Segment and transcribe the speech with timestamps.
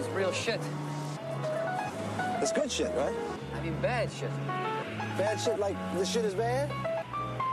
[0.00, 0.60] is real shit.
[2.40, 3.14] It's good shit, right?
[3.54, 4.30] I mean bad shit.
[5.18, 6.72] Bad shit like this shit is bad?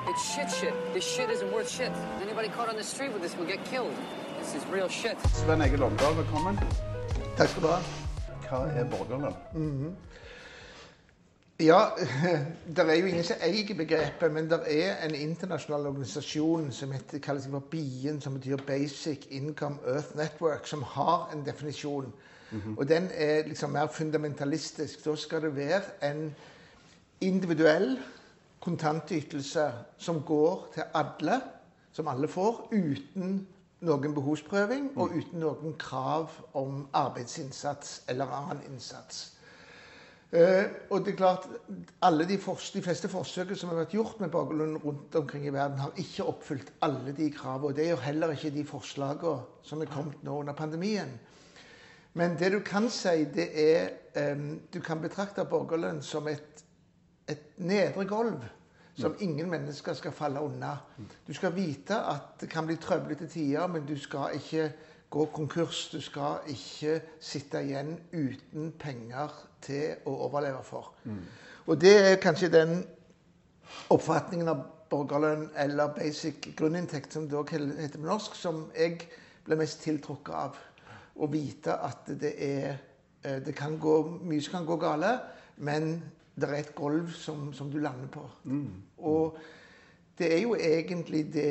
[0.08, 0.74] It's shit shit.
[0.94, 1.92] This shit isn't worth shit.
[2.22, 3.94] Anybody caught on the street with this will get killed.
[4.40, 5.20] This is real shit.
[5.28, 6.56] Sven Egil Omdal, velkommen.
[7.36, 7.82] Takk skal du ha.
[8.48, 9.98] Hva er borgerlønn?
[11.60, 11.82] Ja,
[12.76, 17.20] det er jo ingen som eier begrepet, men det er en internasjonal organisasjon som heter,
[17.20, 22.14] kalles for BIEN, som betyr Basic Income Earth Network, som har en definisjon.
[22.78, 25.06] Og den er liksom mer fundamentalistisk.
[25.06, 26.36] Da skal det være en
[27.22, 27.98] individuell
[28.60, 31.42] kontantytelse som går til alle,
[31.92, 33.48] som alle får, uten
[33.86, 39.34] noen behovsprøving og uten noen krav om arbeidsinnsats eller annen innsats.
[40.28, 41.46] Uh, og det er klart,
[42.04, 45.80] alle de, de fleste forsøkene som har vært gjort med bakgrunn rundt omkring i verden,
[45.80, 47.70] har ikke oppfylt alle de kravene.
[47.70, 51.14] Og det gjør heller ikke de forslagene som er kommet nå under pandemien.
[52.18, 53.90] Men det du kan si, det er
[54.34, 56.64] um, Du kan betrakte borgerlønn som et,
[57.30, 58.46] et nedre gulv
[58.98, 60.72] som ingen mennesker skal falle unna.
[61.28, 64.72] Du skal vite at det kan bli trøblete tider, men du skal ikke
[65.10, 65.90] gå konkurs.
[65.92, 70.96] Du skal ikke sitte igjen uten penger til å overleve for.
[71.68, 72.80] Og det er kanskje den
[73.94, 79.02] oppfatningen av borgerlønn eller basic grunninntekt, som det heter på norsk, som jeg
[79.46, 80.58] ble mest tiltrukket av.
[81.18, 82.68] Å vite at det er
[83.24, 85.16] eh, det kan gå, Mye som kan gå gale,
[85.58, 85.96] men
[86.38, 88.22] det er et gulv som, som du lander på.
[89.02, 89.40] Og
[90.18, 91.48] det er jo egentlig det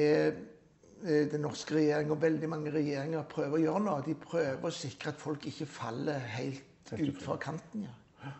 [1.02, 3.96] eh, den norske regjeringen og veldig mange regjeringer prøver å gjøre nå.
[4.06, 7.86] De prøver å sikre at folk ikke faller helt ut utfor kanten.
[7.88, 8.30] ja.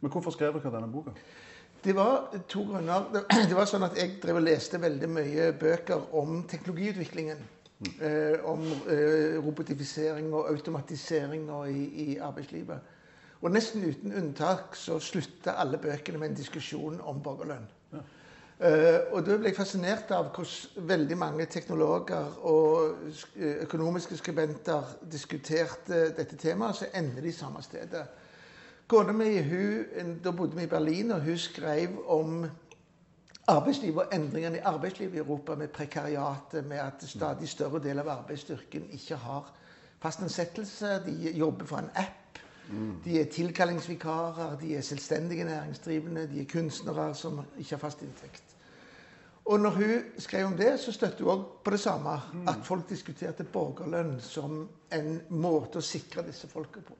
[0.00, 1.10] Men hvorfor skrev dere denne boka?
[1.82, 3.08] Det var to grunner.
[3.12, 7.38] Det- Det var sånn at Jeg drev og leste veldig mye bøker om teknologiutviklingen.
[7.78, 12.78] Eh, om eh, robotifisering og automatisering i, i arbeidslivet.
[13.40, 17.68] Og nesten uten unntak så slutta alle bøkene med en diskusjon om borgerlønn.
[18.58, 26.08] Eh, og da ble jeg fascinert av hvordan veldig mange teknologer og økonomiske skribenter diskuterte
[26.18, 28.08] dette temaet, så ender de samme stedet.
[28.90, 32.42] Kona mi hun, da bodde vi i Berlin, og hun skrev om
[33.48, 38.08] arbeidslivet og endringene i arbeidslivet i Europa, med prekariatet, med at stadig større del av
[38.08, 39.52] arbeidsstyrken ikke har
[40.02, 40.98] fast ansettelse.
[41.06, 42.42] De jobber for en app.
[43.04, 48.44] De er tilkallingsvikarer, de er selvstendige næringsdrivende, de er kunstnere som ikke har fast inntekt.
[49.48, 52.18] Og når hun skrev om det, så støtte hun òg på det samme.
[52.48, 56.96] At folk diskuterte borgerlønn som en måte å sikre disse folka på.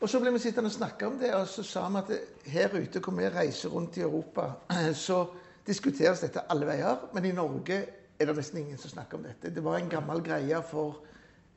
[0.00, 2.12] Og så ble vi sittende og snakke om det, og så sa vi at
[2.52, 4.50] her ute hvor vi reiser rundt i Europa,
[5.06, 5.22] så
[5.66, 7.06] diskuteres dette alle veier.
[7.14, 7.78] Men i Norge
[8.20, 9.52] er det nesten ingen som snakker om dette.
[9.54, 11.00] Det var en gammel greie for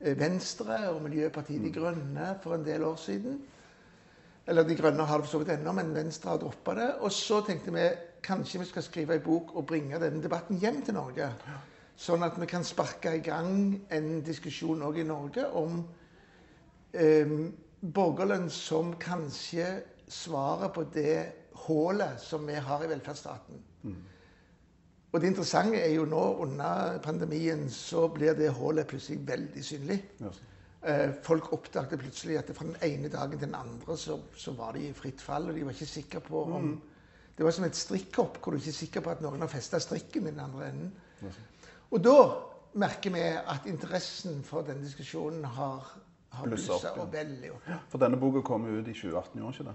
[0.00, 3.40] eh, Venstre og Miljøpartiet De Grønne for en del år siden.
[4.46, 6.88] Eller De Grønne har det for så vidt ennå, men Venstre har droppa det.
[7.00, 7.86] Og så tenkte vi
[8.24, 11.28] kanskje vi skal skrive en bok og bringe denne debatten hjem til Norge.
[11.96, 15.78] Sånn at vi kan sparke i gang en diskusjon òg i Norge om
[16.92, 17.36] eh,
[17.80, 19.68] borgerlønn som kanskje
[20.08, 21.20] svaret på det
[21.66, 23.60] hullet som vi har i velferdsstaten.
[25.14, 29.98] Og det interessante er jo nå under pandemien så blir det hullet plutselig veldig synlig.
[30.84, 34.72] Eh, Folk oppdaget plutselig at fra den ene dagen til den andre så, så var
[34.74, 35.48] de i fritt fall.
[35.48, 36.80] Og de var ikke sikre på om
[37.38, 39.78] Det var som et strikkopp hvor du ikke er sikker på at noen har festa
[39.82, 40.92] strikken i den andre enden.
[41.90, 42.18] Og da
[42.74, 45.88] merker vi at interessen for denne diskusjonen har,
[46.30, 46.72] har blussa
[47.02, 47.14] opp,
[47.68, 47.78] ja.
[47.88, 49.74] For denne boka kom jo ut i 2018, gjorde den ikke det?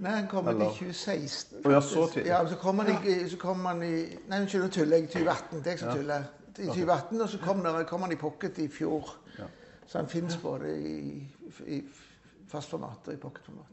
[0.00, 0.60] Nei, han kom Eller?
[0.60, 1.58] i Eller- 2016.
[1.64, 2.26] Å, ja, så tidlig.
[2.30, 3.94] Ja, så kom han i, så kom han i
[4.28, 5.08] Nei, unnskyld, nå tuller jeg.
[5.12, 5.58] 2018.
[5.58, 6.22] Det er jeg som tuller.
[6.58, 9.14] I 2018, og så kom, der, kom han i pocket i fjor.
[9.38, 9.44] Ja.
[9.86, 10.98] Så han fins både i,
[11.66, 11.82] i
[12.48, 13.66] fastformat og i pocketformat.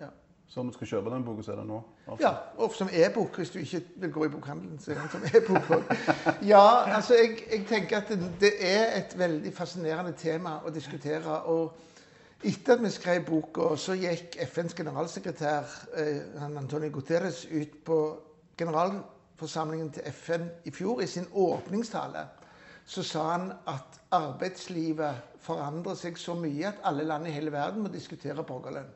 [0.00, 0.08] Ja.
[0.48, 1.80] Så om du skal kjøpe den boka, så er det nå?
[2.06, 2.26] altså.
[2.26, 4.78] Ja, og som e-bok, hvis du ikke vil gå i bokhandelen.
[4.78, 5.94] så er den som e-bok.
[6.46, 11.40] Ja, altså jeg, jeg tenker at det, det er et veldig fascinerende tema å diskutere.
[11.42, 11.72] og
[12.44, 17.98] etter at vi skrev boka, så gikk FNs generalsekretær eh, han Antonio Guterres ut på
[18.58, 21.02] generalforsamlingen til FN i fjor.
[21.02, 22.26] I sin åpningstale
[22.86, 27.84] så sa han at arbeidslivet forandrer seg så mye at alle land i hele verden
[27.84, 28.90] må diskutere borgerlønn.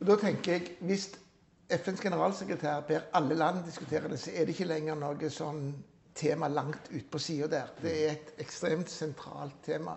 [0.00, 1.10] Og da tenker jeg, Hvis
[1.70, 5.70] FNs generalsekretær ber alle land diskutere det, så er det ikke lenger noe sånn
[6.16, 7.72] tema langt ut på sida der.
[7.82, 9.96] Det er et ekstremt sentralt tema.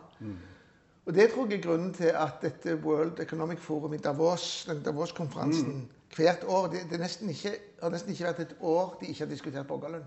[1.10, 4.84] Og det tror jeg er grunnen til at dette World Economic Forum i Davos, den
[4.86, 9.24] Davos-konferansen hvert år det, det nesten ikke, har nesten ikke vært et år de ikke
[9.24, 10.06] har diskutert borgerlønn.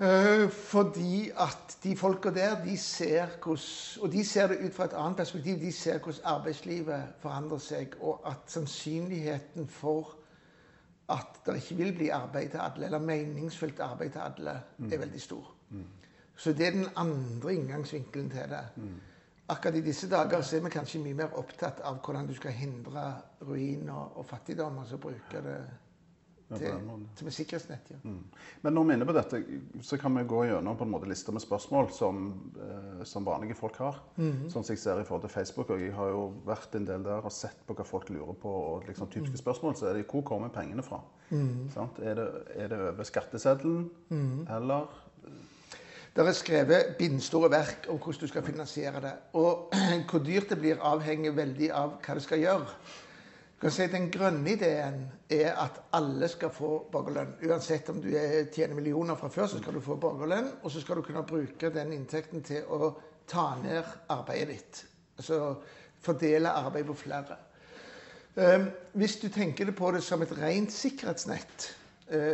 [0.00, 4.88] Uh, fordi at de folka der, de ser hvordan Og de ser det ut fra
[4.88, 5.60] et annet perspektiv.
[5.60, 10.16] De ser hvordan arbeidslivet forandrer seg, og at sannsynligheten for
[11.12, 14.60] at det ikke vil bli arbeid til alle, eller meningsfullt arbeid til alle,
[14.92, 15.54] er veldig stor.
[16.36, 18.66] Så det er den andre inngangsvinkelen til det.
[19.52, 22.54] Akkurat i disse dager så er vi kanskje mye mer opptatt av hvordan du skal
[22.56, 23.06] hindre
[23.44, 25.58] ruin og, og fattigdom, altså bruke det
[26.58, 27.92] til, til, sikkerhetsnett.
[27.94, 28.12] Ja.
[28.62, 29.40] Men når vi er inne på dette,
[29.84, 32.24] så kan vi gå gjennom på en måte lister med spørsmål som,
[32.60, 34.02] eh, som vanlige folk har.
[34.16, 34.48] Mhm.
[34.52, 35.70] Sånn som jeg ser i forhold til Facebook.
[35.70, 38.48] og Jeg har jo vært en del der og sett på hva folk lurer på.
[38.48, 39.08] og liksom.
[39.08, 41.00] Typiske spørsmål så er det hvor kommer pengene fra?
[41.72, 41.98] Sant?
[41.98, 43.90] Er, det, er det over skatteseddelen?
[44.10, 44.46] Mhm.
[44.48, 44.88] Eller
[46.16, 49.12] Det er skrevet bindstore verk om hvordan du skal finansiere det.
[49.32, 49.72] Og
[50.10, 52.66] hvor dyrt det blir, avhenger veldig av hva det skal gjøre.
[53.56, 54.98] Du kan si Den grønne ideen
[55.30, 57.36] er at alle skal få borgerlønn.
[57.48, 60.50] Uansett om du er- tjener millioner fra før, så skal du få borgerlønn.
[60.62, 62.92] Og så skal du kunne bruke den inntekten til å
[63.26, 64.84] ta ned arbeidet ditt.
[65.16, 65.54] Altså
[66.02, 67.36] fordele arbeid på flere.
[68.36, 71.76] Um, hvis du tenker på det som et rent sikkerhetsnett,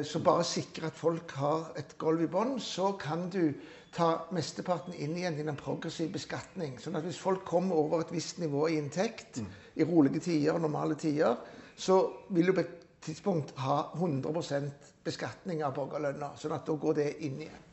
[0.03, 3.53] som bare sikrer at folk har et gulv i bånn, så kan du
[3.95, 6.77] ta mesteparten inn igjen i en progressiv beskatning.
[6.83, 10.65] Sånn at hvis folk kommer over et visst nivå i inntekt i rolige tider og
[10.67, 11.39] normale tider,
[11.79, 12.01] så
[12.35, 12.75] vil du på et
[13.07, 16.35] tidspunkt ha 100% beskatning av borgerlønna.
[16.37, 17.65] Sånn at da går det inn igjen.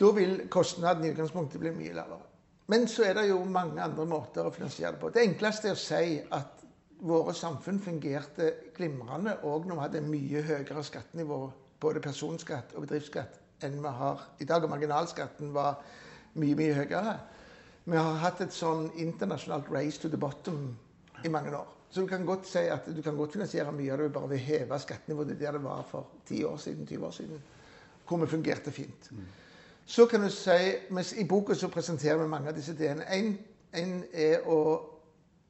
[0.00, 2.26] Da vil kostnaden i utgangspunktet bli mye lavere.
[2.70, 5.10] Men så er det jo mange andre måter å finansiere det på.
[5.12, 6.59] Det enkleste er å si at
[7.00, 11.40] våre samfunn fungerte glimrende òg når vi hadde mye høyere skattenivå,
[11.80, 14.64] både personskatt og bedriftsskatt, enn vi har i dag.
[14.64, 15.80] Og marginalskatten var
[16.34, 17.16] mye, mye høyere.
[17.84, 20.74] Vi har hatt et sånn internasjonalt race to the bottom
[21.24, 21.68] i mange år.
[21.90, 24.38] Så du kan godt si at du kan godt finansiere mye av det bare ved
[24.38, 27.40] å heve skattenivået der det var for 10 år siden, 20 år siden.
[28.06, 29.10] Hvor vi fungerte fint.
[29.86, 33.08] Så kan du si, I boka så presenterer vi mange av disse ideene.
[33.10, 33.32] En,
[33.74, 34.60] en er å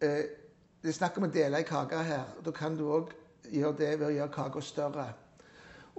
[0.01, 0.40] eh,
[0.83, 2.29] Det er snakk om å dele ei kake her.
[2.45, 3.11] Da kan du òg
[3.51, 5.09] gjøre det ved å gjøre kaka større.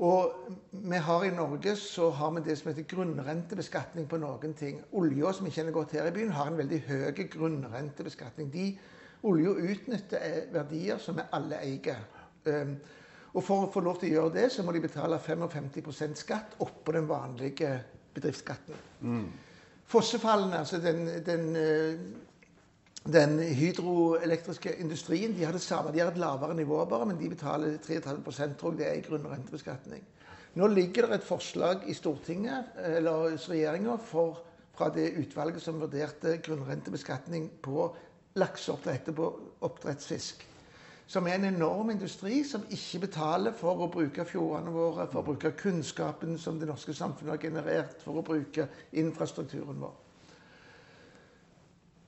[0.02, 0.32] Og
[0.72, 4.80] vi har I Norge så har vi det som heter grunnrentebeskatning på noen ting.
[4.98, 8.50] Olja, som vi kjenner godt her i byen, har en veldig høy grunnrentebeskatning.
[8.54, 8.72] De
[9.30, 12.02] Olja utnytter eh, verdier som vi alle eier.
[12.46, 12.74] Um,
[13.38, 16.58] og For å få lov til å gjøre det, så må de betale 55% skatt
[16.66, 17.76] oppå den vanlige
[18.16, 18.82] bedriftsskatten.
[19.92, 22.02] Fossefallene, altså den, den, eh,
[23.04, 25.92] den hydroelektriske industrien, de har det samme.
[25.92, 29.06] De har et lavere nivå bare, men de betaler 33 tror jeg det er i
[29.08, 30.04] grunnrentebeskatning.
[30.56, 36.38] Nå ligger det et forslag i Stortinget, eller hos regjeringa, fra det utvalget som vurderte
[36.44, 37.90] grunnrentebeskatning på
[38.36, 39.30] lakseoppdrett og på
[39.68, 40.48] oppdrettsfisk.
[41.12, 45.28] Som er en enorm industri som ikke betaler for å bruke fjordene våre, for å
[45.28, 48.70] bruke kunnskapen som det norske samfunnet har generert, for å bruke
[49.02, 49.98] infrastrukturen vår.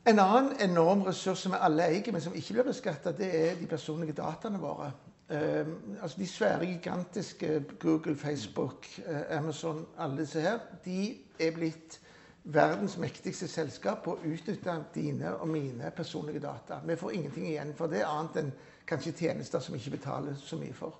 [0.06, 3.54] En annen enorm ressurs som vi alle eier, men som ikke blir beskatta, det er
[3.56, 4.90] de personlige dataene våre.
[5.32, 5.68] Eh,
[6.02, 12.00] altså De svære, gigantiske Google, Facebook, eh, Amazon, alle disse her, de er blitt
[12.44, 16.82] verdens mektigste selskap på å utnytte dine og mine personlige data.
[16.86, 18.52] Vi får ingenting igjen for det, annet enn
[18.88, 21.00] kanskje tjenester som vi ikke betaler så mye for.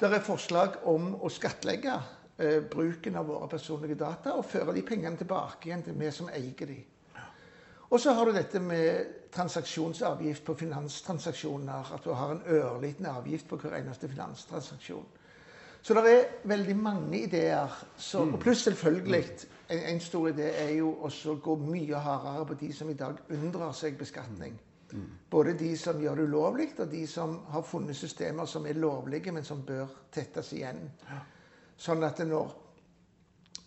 [0.00, 1.94] Det er forslag om å skattlegge
[2.36, 6.32] eh, bruken av våre personlige data og føre de pengene tilbake igjen til vi som
[6.34, 6.80] eier de.
[7.92, 11.90] Og så har du dette med transaksjonsavgift på finanstransaksjoner.
[11.94, 15.06] At du har en ørliten avgift på hver eneste finanstransaksjon.
[15.82, 17.84] Så det er veldig mange ideer.
[17.96, 19.24] Så, og pluss selvfølgelig
[19.68, 22.96] en, en stor idé er jo også å gå mye hardere på de som i
[22.96, 24.56] dag unndrar seg beskatning.
[25.30, 29.32] Både de som gjør det ulovlig, og de som har funnet systemer som er lovlige,
[29.32, 30.84] men som bør tettes igjen.
[31.76, 32.52] Sånn at når,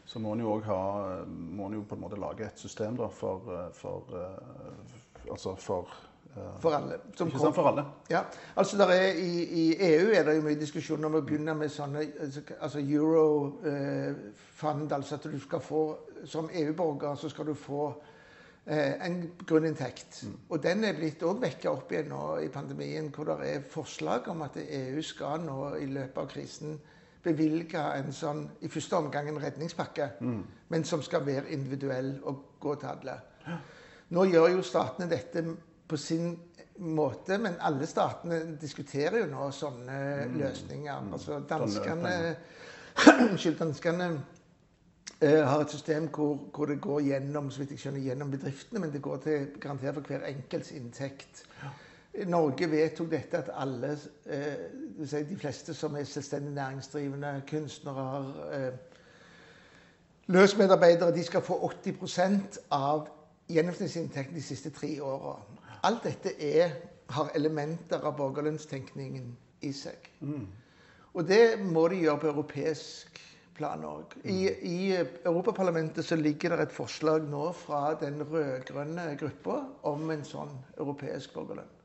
[0.07, 4.03] så må en jo, jo på en måte lage et system da, for, eh, for,
[4.17, 5.87] eh, altså for
[6.59, 6.97] For alle.
[7.15, 7.85] Som for alle?
[8.09, 8.21] Ja,
[8.55, 12.05] altså er, i, I EU er det jo mye diskusjon om å begynne med sånne
[12.59, 14.91] altså euro-fund.
[14.91, 17.93] altså at du skal få, Som EU-borger så skal du få
[18.65, 20.25] eh, en grunninntekt.
[20.49, 24.27] Og den er blitt òg vekka opp igjen nå i pandemien, hvor det er forslag
[24.27, 26.79] om at EU skal nå i løpet av krisen
[27.27, 30.09] bevilge en sånn, i første omgang en redningspakke,
[30.71, 33.17] men som skal være individuell og gå til alle.
[34.15, 35.43] Nå gjør jo statene dette
[35.87, 36.39] på sin
[36.77, 39.99] måte, men alle statene diskuterer jo nå sånne
[40.37, 41.11] løsninger.
[41.13, 42.13] Altså danskene
[43.27, 44.07] Unnskyld, danskene
[45.21, 48.81] uh, har et system hvor, hvor det går gjennom så vidt jeg skjønner, gjennom bedriftene,
[48.81, 51.43] men det går til garantert for hver enkelts inntekt.
[52.25, 58.07] Norge vedtok dette at alle, uh, vil si de fleste som er selvstendig næringsdrivende, kunstnere,
[58.49, 58.97] uh,
[60.33, 63.05] løsmedarbeidere, de skal få 80% av
[63.53, 65.37] gjennomsnittsinntekten de siste tre åra.
[65.85, 66.71] Alt dette er,
[67.13, 69.29] har elementer av borgerlønnstenkningen
[69.63, 70.09] i seg.
[71.13, 73.21] Og det må de gjøre på europeisk
[73.57, 74.13] plan òg.
[74.29, 74.77] I, I
[75.25, 81.33] Europaparlamentet så ligger det et forslag nå fra den rød-grønne gruppa om en sånn europeisk
[81.37, 81.76] borgerlønn.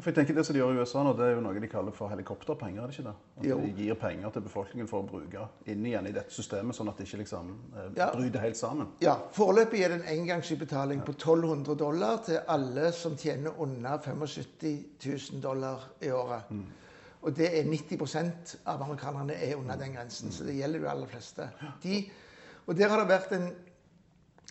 [0.00, 1.60] Ja, For jeg tenker Det som de gjør i USA nå, det er jo noe
[1.60, 2.82] de kaller for helikopterpenger.
[2.82, 3.14] er det ikke det?
[3.36, 3.58] At Jo.
[3.60, 6.96] De gir penger til befolkningen for å bruke inn igjen i dette systemet, sånn at
[6.96, 8.06] det ikke liksom eh, Ja.
[8.14, 8.88] bryter helt sammen.
[9.04, 14.86] Ja, Foreløpig er det en engangsutbetaling på 1200 dollar til alle som tjener under 75
[15.04, 16.48] 000 dollar i året.
[17.22, 21.06] Og det er 90% av amerikanerne er under den grensen, så det gjelder de aller
[21.06, 21.50] fleste.
[21.82, 22.06] De,
[22.66, 23.50] og der har det vært en,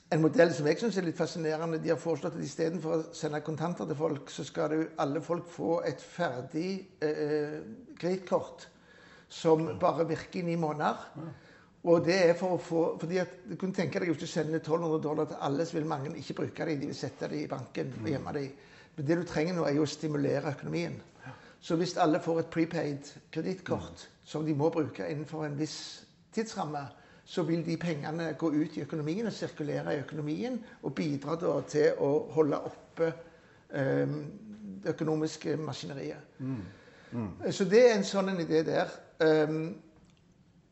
[0.09, 1.77] en modell som jeg syns er litt fascinerende.
[1.81, 5.45] De har foreslått at istedenfor å sende kontanter til folk, så skal du, alle folk
[5.53, 6.71] få et ferdig
[7.05, 7.59] eh,
[7.99, 8.65] kredittkort
[9.29, 11.29] som bare virker i ni måneder.
[11.89, 14.59] Og det er for å få, fordi at Du kunne tenke deg hvis du sender
[14.59, 16.81] 1200 dollar til alle, så vil mange ikke bruke dem.
[16.81, 18.49] De vil sette dem i banken og gjemme dem.
[18.97, 20.97] Men det du trenger nå, er jo å stimulere økonomien.
[21.61, 25.77] Så hvis alle får et prepaid kredittkort som de må bruke innenfor en viss
[26.35, 26.81] tidsramme,
[27.29, 31.35] så vil de pengene gå ut i økonomien og sirkulere i økonomien og bidra
[31.69, 33.09] til å holde oppe
[33.69, 34.15] eh,
[34.79, 36.39] det økonomiske maskineriet.
[37.51, 38.89] Så det er en sånn en idé der.
[39.19, 39.75] Um,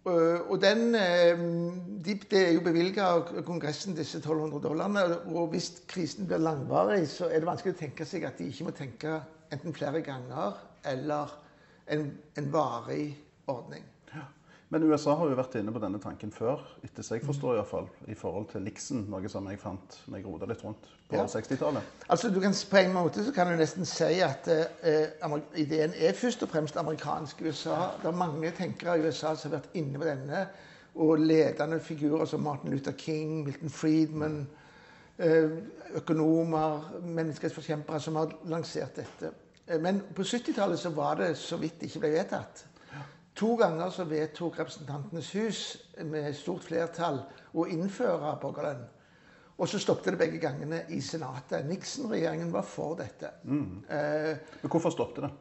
[0.08, 1.40] og den, eh,
[2.06, 5.04] de, Det er jo bevilga av Kongressen, disse 1200 dollarene.
[5.36, 8.70] Og hvis krisen blir langvarig, så er det vanskelig å tenke seg at de ikke
[8.70, 9.20] må tenke
[9.52, 11.34] enten flere ganger eller
[11.92, 13.84] en, en varig ordning.
[14.70, 17.60] Men USA har jo vært inne på denne tanken før, etter seg jeg forstår i
[17.62, 20.90] hvert fall, i forhold til Nixon, noe som jeg fant når jeg rota litt rundt
[21.08, 21.24] på Ja.
[21.24, 21.94] 60-tallet.
[22.12, 26.14] Altså du kan, På en måte så kan du nesten si at eh, ideen er
[26.20, 27.42] først og fremst amerikansk.
[27.48, 30.48] USA, Det er mange tenkere i USA som har vært inne på denne.
[30.96, 34.48] Og ledende figurer som Martin Luther King, Milton Friedman,
[35.18, 35.50] eh,
[35.96, 39.32] økonomer, menneskerettsforkjempere som har lansert dette.
[39.68, 42.66] Eh, Men på 70-tallet så var det så vidt det ikke ble vedtatt.
[43.38, 45.60] To ganger så vedtok Representantenes hus
[46.10, 47.20] med stort flertall
[47.54, 48.86] å innføre borgerlønn.
[49.58, 51.66] Og så stoppet det begge gangene i Senatet.
[51.66, 53.32] Nixon-regjeringen var for dette.
[53.46, 55.32] Eh, Men hvorfor stoppet det?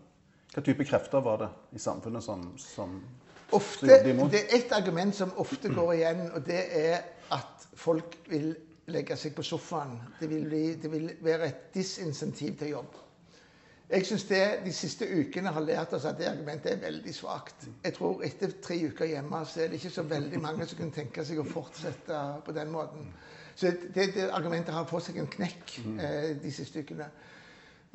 [0.54, 2.94] Hva type krefter var det i samfunnet som, som
[3.52, 4.30] ofte, de imot?
[4.32, 7.02] det er et argument som ofte går igjen, og det er
[7.36, 8.54] at folk vil
[8.92, 9.98] legge seg på sofaen.
[10.20, 12.96] Det vil, bli, det vil være et disinsentiv til jobb.
[13.86, 17.68] Jeg syns det de siste ukene har lært oss at det argumentet er veldig svakt.
[17.84, 20.96] Jeg tror etter tre uker hjemme så er det ikke så veldig mange som kunne
[20.96, 23.06] tenke seg å fortsette på den måten.
[23.54, 27.06] Så det, det argumentet har fått seg en knekk eh, de siste ukene.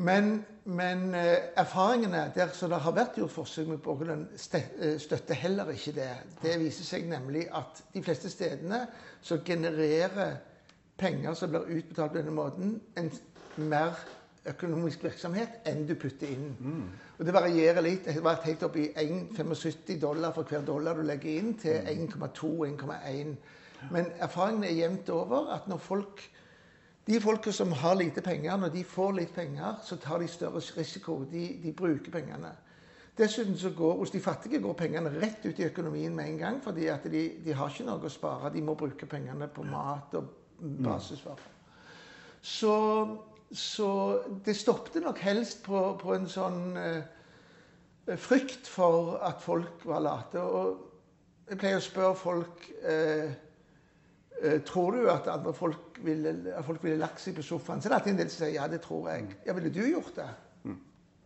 [0.01, 5.37] Men, men eh, erfaringene der som det har vært gjort forsøk med borgerlønn, eh, støtter
[5.43, 6.07] heller ikke det.
[6.41, 8.85] Det viser seg nemlig at de fleste stedene
[9.21, 10.39] så genererer
[10.97, 13.11] penger som blir utbetalt på denne måten, en
[13.59, 13.99] mer
[14.49, 16.51] økonomisk virksomhet enn du putter inn.
[17.19, 18.05] Og det varierer litt.
[18.05, 21.77] Det har vært helt opp i 1,75 dollar for hver dollar du legger inn, til
[21.85, 23.35] 1,2-1,1.
[23.91, 26.23] Men erfaringen er jevnt over at når folk
[27.07, 30.61] de folka som har lite penger, når de får litt penger, så tar de større
[30.77, 31.23] risiko.
[31.31, 32.51] De, de bruker pengene.
[33.17, 36.59] Dessuten så går hos de fattige går pengene rett ut i økonomien med en gang,
[36.63, 38.53] fordi at de, de har ikke noe å spare.
[38.53, 40.29] De må bruke pengene på mat og
[40.85, 41.49] basisvarer.
[42.41, 42.75] Så,
[43.53, 43.91] så
[44.45, 50.41] det stoppet nok helst på, på en sånn eh, frykt for at folk var late.
[50.41, 53.31] Og jeg pleier å spørre folk eh,
[54.41, 57.81] Eh, Tror du at andre folk ville, at folk ville lagt seg på sofaen?
[57.81, 59.27] Så er det alltid en del som sier ja, det tror jeg.
[59.45, 60.29] Ja, ville du gjort det?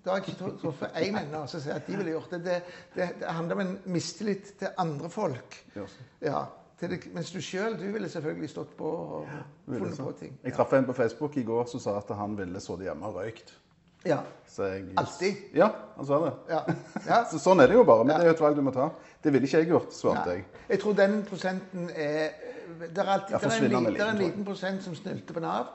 [0.05, 2.41] Da har jeg ikke truffet én ennå som sier at de ville gjort det.
[2.45, 2.57] Det,
[2.93, 3.07] det.
[3.21, 5.55] det handler om en mistillit til andre folk.
[6.21, 6.43] Ja.
[6.79, 9.43] Det, mens du sjøl, du ville selvfølgelig stått på og ja,
[9.77, 10.33] funnet på ting.
[10.43, 13.21] Jeg traff en på Facebook i går som sa at han ville sittet hjemme og
[13.21, 13.53] røykt.
[14.05, 14.17] Ja.
[14.47, 15.35] Så jeg, Alltid?
[15.55, 16.33] Ja, han sa det.
[16.49, 16.59] ja.
[17.07, 17.21] ja.
[17.31, 18.03] Så sånn er det jo bare.
[18.05, 18.89] Men det er jo et valg du må ta.
[19.23, 20.43] Det ville ikke jeg gjort, svarte jeg.
[20.69, 24.45] Jeg tror den prosenten er Det er, alltid, det er, en, det er en liten,
[24.45, 25.67] prosent som snylter på Nav.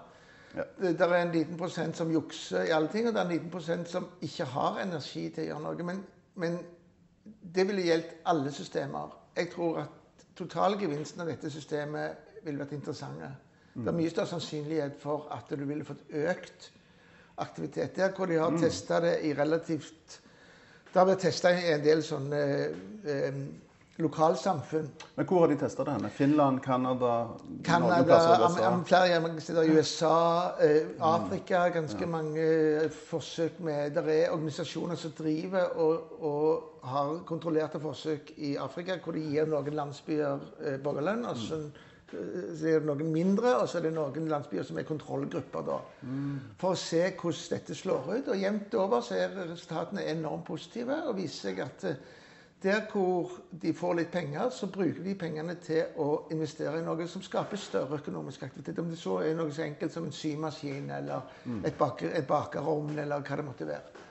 [0.57, 0.65] Ja.
[0.83, 3.51] Det er en liten prosent som jukser i alle ting, og det er en liten
[3.51, 5.87] prosent som ikke har energi til å gjøre noe.
[5.87, 6.03] Men,
[6.43, 6.59] men
[7.55, 9.15] det ville gjeldt alle systemer.
[9.39, 10.00] Jeg tror at
[10.39, 13.31] totalgevinsten av dette systemet ville vært interessante.
[13.75, 16.71] Det er mye større sannsynlighet for at du ville fått økt
[17.41, 17.97] aktivitet.
[17.97, 20.21] Der hvor de har testa det i relativt
[20.91, 22.39] Det har vært testa en del sånne
[23.07, 23.37] eh,
[23.99, 24.89] lokalsamfunn.
[25.17, 26.11] Men hvor har de testa det henne?
[26.11, 27.29] Finland, Canada,
[27.65, 29.67] Canada, USA?
[29.67, 31.69] USA, eh, Afrika.
[31.69, 32.41] Ganske mange
[32.83, 38.97] eh, forsøk med Det er organisasjoner som driver og, og har kontrollerte forsøk i Afrika,
[39.05, 41.25] hvor de gir noen landsbyer eh, borgerlønn.
[41.25, 44.79] og så eh, så er det noen mindre, og så er det noen landsbyer som
[44.79, 45.63] er kontrollgrupper.
[45.63, 45.77] da.
[46.59, 48.33] For å se hvordan dette slår ut.
[48.33, 51.87] Og jevnt over så er resultatene enormt positive og viser seg at
[52.63, 53.31] der hvor
[53.63, 57.57] de får litt penger, så bruker de pengene til å investere i noe som skaper
[57.57, 58.79] større økonomisk aktivitet.
[58.79, 61.33] Om det så er noe så enkelt som en symaskin eller
[61.65, 64.07] et, baker, et bakerovn eller hva det måtte være.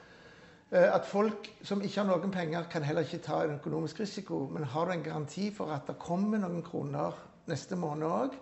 [0.71, 4.47] Eh, At folk som ikke har noen penger, kan heller ikke ta en økonomisk risiko.
[4.53, 7.17] Men har du en garanti for at det kommer noen kroner
[7.49, 8.39] neste måned òg,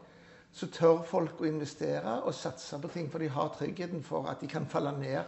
[0.51, 4.39] så tør folk å investere og satse på ting, for de har tryggheten for at
[4.41, 5.19] de kan falle ned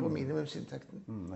[0.00, 1.04] på minimumsinntekten.
[1.06, 1.28] Mm.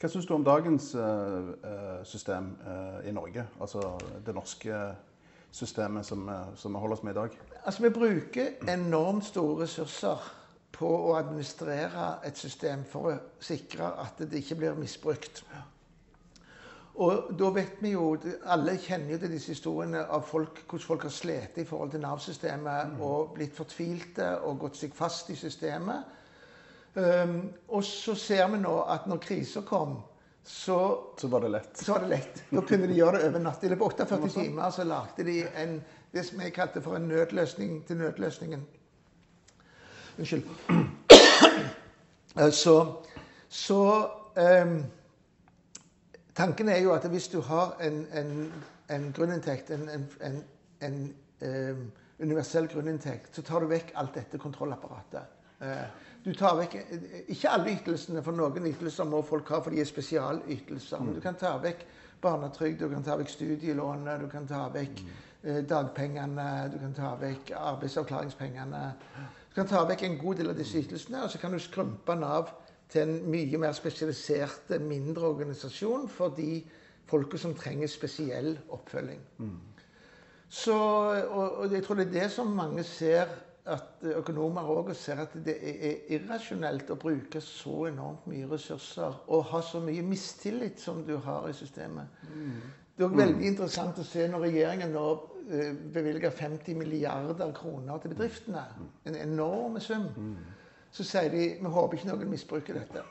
[0.00, 3.46] Hva syns du om dagens eh, eh, system eh, i Norge?
[3.60, 3.94] Altså
[4.26, 4.78] det norske
[5.54, 7.36] systemet som, som vi holder oss med i dag?
[7.64, 10.24] Altså, Vi bruker enormt store ressurser
[10.74, 15.44] på å administrere et system for å sikre at det ikke blir misbrukt.
[16.94, 21.06] Og da vet vi jo, Alle kjenner jo til disse historiene av folk, hvordan folk
[21.06, 26.04] har slitt i forhold til Nav-systemet og blitt fortvilte og gått seg fast i systemet.
[26.94, 29.96] Um, og så ser vi nå at når krisa kom,
[30.44, 30.78] så
[31.18, 31.76] Så var det lett.
[31.78, 32.42] så var det lett.
[32.50, 33.64] Da kunne de gjøre det over natt.
[33.64, 35.78] I løpet av 48 timer så lagde de en,
[36.12, 38.66] det som jeg kalte for en nødløsning til nødløsningen.
[40.18, 40.44] Unnskyld.
[42.50, 42.94] Så,
[43.48, 44.84] så um,
[46.34, 48.52] Tanken er jo at hvis du har en, en,
[48.90, 50.40] en grunninntekt, en, en, en,
[50.82, 51.84] en ehm,
[52.18, 55.30] universell grunninntekt, så tar du vekk alt dette kontrollapparatet.
[55.62, 55.84] Eh,
[56.24, 56.78] du tar vekk
[57.32, 61.04] Ikke alle ytelsene, for noen ytelser må folk ha, for de er spesialytelser.
[61.04, 61.84] Men du kan ta vekk
[62.24, 67.14] barnetrygd, du kan ta vekk studielånet, du kan ta vekk eh, dagpengene, du kan ta
[67.20, 68.84] vekk arbeidsavklaringspengene.
[69.50, 72.16] Du kan ta vekk en god del av disse ytelsene, og så kan du skrumpe
[72.18, 72.54] Nav
[72.92, 76.62] til en mye mer spesialisert, mindre organisasjon for de
[77.10, 79.20] folka som trenger spesiell oppfølging.
[80.48, 83.28] Så, og, og jeg tror det er det som mange ser,
[83.64, 89.46] at økonomer òg ser at det er, irrasjonelt å bruke så enormt mye ressurser og
[89.52, 92.24] ha så mye mistillit som du har i systemet.
[92.94, 95.06] Det er også veldig interessant å se når regjeringen nå
[95.48, 98.66] eh, bevilger 50 milliarder kroner til bedriftene,
[99.08, 100.10] en enorm sum,
[100.94, 103.02] så sier de vi håper ikke noen misbruker dette.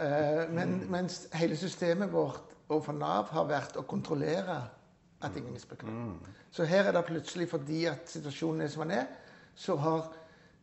[0.00, 4.60] Eh, men, mens hele systemet vårt overfor Nav har vært å kontrollere
[5.20, 6.30] at ingen misbruker det.
[6.54, 9.10] Så her er det plutselig, fordi at situasjonen er som den er,
[9.54, 10.10] så har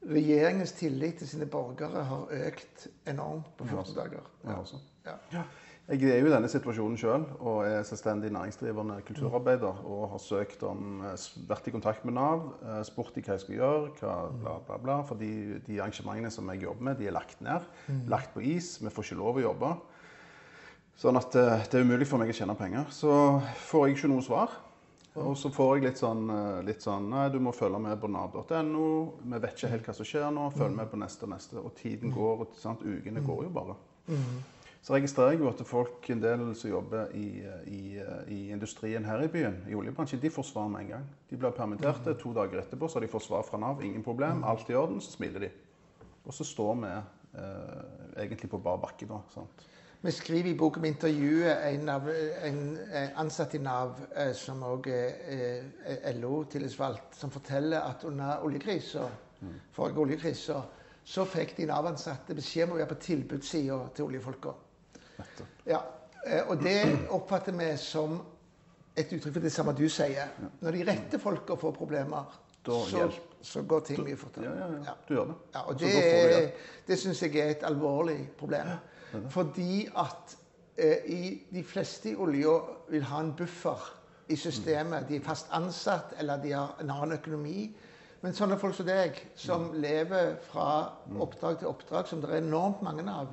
[0.08, 4.28] regjeringens tillit til sine borgere har økt enormt på 14 dager.
[4.46, 4.82] Ja, altså.
[5.06, 5.44] Ja.
[5.88, 9.78] Jeg er jo i denne situasjonen sjøl og er selvstendig næringsdrivende kulturarbeider.
[9.88, 13.46] Og har søkt om, eh, vært i kontakt med Nav, eh, spurt de hva jeg
[13.46, 14.98] skal gjøre, hva bla, bla, bla.
[15.08, 17.64] For de, de arrangementene som jeg jobber med, de er lagt ned.
[18.06, 18.80] Lagt på is.
[18.84, 19.72] Vi får ikke lov å jobbe.
[20.98, 22.92] Sånn at eh, det er umulig for meg å tjene penger.
[22.92, 24.52] Så får jeg ikke noe svar.
[25.24, 28.10] Og så får jeg litt sånn, eh, litt sånn Nei, du må følge med på
[28.12, 28.90] nav.no.
[29.24, 30.50] Vi vet ikke helt hva som skjer nå.
[30.56, 31.58] Følg med på neste og neste.
[31.62, 32.46] Og tiden går.
[32.46, 32.86] og sant?
[32.86, 33.78] Ukene går jo bare.
[34.88, 37.82] Så registrerer jeg jo at folk, en del som jobber i, i,
[38.32, 41.08] i industrien her i byen, i oljebransjen, de får svar med en gang.
[41.28, 42.14] De blir permitterte.
[42.22, 43.82] To dager etterpå så har de fått svar fra Nav.
[43.84, 44.46] Ingen problem.
[44.48, 45.02] Alt i orden.
[45.04, 45.52] Så smiler de.
[46.24, 49.20] Og så står vi eh, egentlig på bar bakke da.
[49.34, 49.68] sant?
[50.02, 52.10] Vi skriver i boken vi intervjuer en, av,
[52.44, 52.60] en
[52.94, 59.08] eh, ansatt i Nav, eh, som òg er eh, LO-tillitsvalgt, som forteller at under oljekrisa,
[59.74, 60.62] forrige oljekrisa,
[61.08, 64.54] så fikk de Nav-ansatte beskjed om å være på tilbudssida til oljefolka.
[65.66, 65.80] Ja,
[66.46, 66.78] og det
[67.16, 68.20] oppfatter vi som
[68.98, 70.30] et uttrykk for det samme du sier.
[70.62, 73.08] Når de rette folka får problemer, så,
[73.42, 74.52] så går ting mye fortere.
[74.52, 74.96] Ja, ja, ja.
[75.08, 75.38] Du gjør det.
[75.56, 76.62] Ja, og det, hjelp.
[76.88, 78.76] det syns jeg er et alvorlig problem.
[79.30, 80.38] Fordi at
[80.78, 82.58] eh, i, de fleste i olja
[82.90, 83.94] vil ha en buffer
[84.30, 85.08] i systemet.
[85.10, 87.70] De er fast ansatt, eller de har en annen økonomi.
[88.22, 90.70] Men sånne folk som deg, som lever fra
[91.22, 93.30] oppdrag til oppdrag, som det er enormt mange av,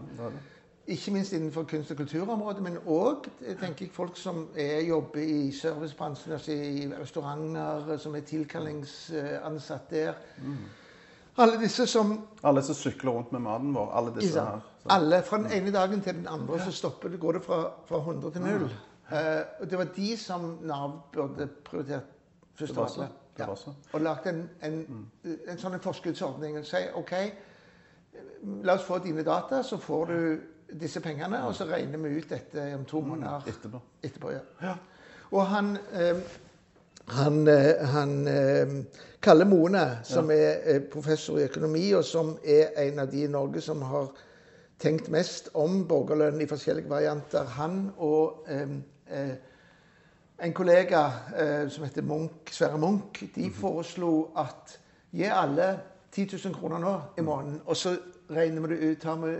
[0.86, 3.24] ikke minst innenfor kunst- og kulturområdet, men òg
[3.92, 10.12] folk som er, jobber i servicebransjen, altså i restauranter, som er tilkallingsansatt der.
[11.36, 13.90] Alle disse som Alle som sykler rundt med maten vår.
[13.92, 14.60] Alle disse her.
[14.90, 17.98] Alle fra den ene dagen til den andre så stopper det, går det fra, fra
[17.98, 18.62] 100 til 0.
[18.62, 19.18] Uh,
[19.60, 22.10] og det var de som Nav burde prioritert
[22.54, 23.08] først av alle.
[23.38, 23.46] Ja.
[23.92, 26.60] Og lagd en, en, en sånn forskuddsordning.
[26.64, 27.12] Si OK,
[28.62, 32.30] la oss få dine data, så får du disse pengene, og så regner vi ut
[32.30, 33.80] dette om to måneder Etterpå.
[34.02, 34.30] etterpå.
[34.30, 34.44] Ja.
[34.62, 34.76] Ja.
[35.34, 36.20] Og han eh,
[37.06, 38.84] han, eh, han eh,
[39.20, 43.28] Kalle Mone, som er eh, professor i økonomi, og som er en av de i
[43.28, 44.08] Norge som har
[44.78, 49.34] tenkt mest om borgerlønn i forskjellige varianter, han og eh,
[50.44, 51.02] en kollega
[51.36, 54.78] eh, som heter Munch, Sverre Munch, de foreslo at
[55.14, 55.68] gi alle
[56.12, 57.96] 10 000 kroner nå i måneden, og så
[58.30, 59.34] regner vi det ut, tar vi,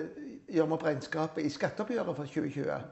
[0.54, 2.84] gjør vi opp regnskapet i skatteoppgjøret for 2020.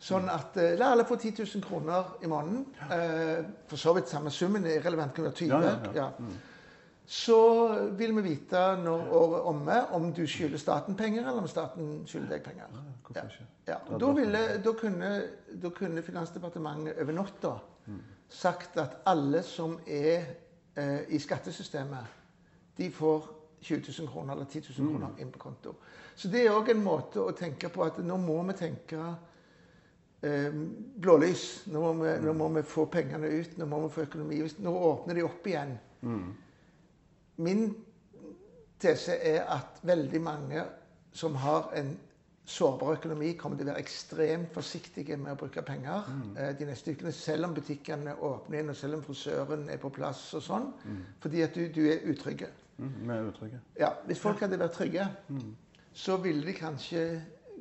[0.00, 2.64] Sånn at eh, la alle få 10 000 kroner i måneden.
[2.88, 5.52] Eh, for så vidt samme summen er relevant, kunne være 20.
[5.52, 6.08] Ja, ja, ja.
[7.06, 7.36] Så
[7.98, 12.06] vil vi vite når året er omme om du skylder staten penger, eller om staten
[12.06, 12.70] skylder deg penger.
[13.14, 13.24] Ja.
[13.66, 15.10] Ja, da, ville, da, kunne,
[15.62, 17.56] da kunne Finansdepartementet over natta
[18.32, 20.22] sagt at alle som er
[20.76, 22.06] eh, i skattesystemet,
[22.78, 23.26] de får
[23.62, 25.74] 20 000 kroner eller 10 000 kroner inn på konto.
[26.14, 29.02] Så det er òg en måte å tenke på at nå må vi tenke
[30.22, 30.54] eh,
[30.96, 31.66] blålys.
[31.66, 34.40] Nå må, vi, nå må vi få pengene ut, nå må vi få økonomi.
[34.58, 35.76] Nå åpner de opp igjen.
[37.42, 37.66] Min
[38.82, 40.64] tese er at veldig mange
[41.12, 41.92] som har en
[42.44, 46.32] sårbar økonomi, kommer til å være ekstremt forsiktige med å bruke penger mm.
[46.58, 50.24] de neste ukene, selv om butikkene åpner igjen, og selv om frisøren er på plass
[50.38, 50.66] og sånn.
[51.22, 52.50] Fordi at du, du er utrygge.
[52.78, 53.60] Mm, vi er utrygge.
[53.78, 55.06] Ja, hvis folk hadde vært trygge,
[55.94, 57.04] så ville de kanskje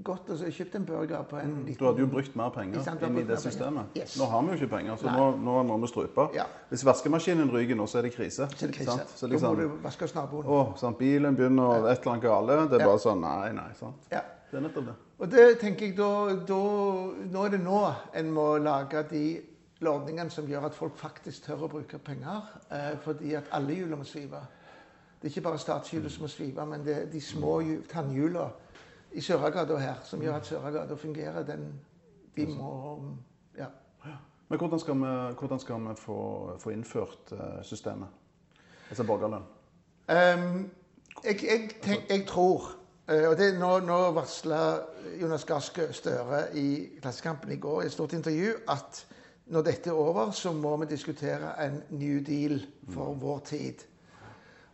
[0.04, 2.82] gått og så kjøpt en burger på en liten Du hadde jo brukt mer penger
[2.84, 3.86] sant, inn i det systemet.
[3.98, 4.18] Yes.
[4.20, 5.18] Nå har vi jo ikke penger, så Nei.
[5.20, 6.28] nå, nå må vi strupe.
[6.34, 6.46] Ja.
[6.70, 8.48] Hvis vaskemaskinen ryker nå, så er det krise.
[8.56, 8.92] Så er det krise.
[8.98, 9.10] Sant?
[9.16, 10.46] Så Da liksom, må du vaske naboen.
[10.46, 10.98] å, sant?
[10.98, 12.58] Bilen begynner et eller annet gale.
[12.70, 12.88] Det er Ja.
[12.88, 13.74] bare sånn Nei, nei.
[13.80, 14.08] sant?
[14.12, 14.22] Ja.
[14.52, 14.96] Det er nettopp det.
[15.20, 16.56] Og det tenker jeg da, da
[17.32, 19.42] Nå er det nå en må lage de
[19.82, 22.42] ordningene som gjør at folk faktisk tør å bruke penger.
[22.72, 24.42] Eh, fordi at alle hjulene må svive.
[25.22, 28.50] Det er ikke bare statshjulet som må svive, men det er de små tannhjulene
[29.14, 31.44] i Søragata her som gjør at Søragata fungerer.
[31.44, 31.74] Den,
[32.36, 33.00] de må
[33.58, 33.66] Ja.
[34.50, 38.08] Men hvordan skal vi, hvordan skal vi få, få innført eh, systemet?
[38.90, 39.44] Altså borgerlønn.
[40.12, 40.72] Um,
[41.24, 42.66] jeg, jeg, tenk, jeg tror
[43.08, 44.60] eh, og det, Nå, nå varsla
[45.22, 49.06] Jonas Gahr Støre i Klassekampen i går i et stort intervju at
[49.52, 53.84] når dette er over, så må vi diskutere en new deal for vår tid.